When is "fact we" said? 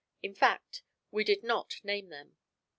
0.33-1.23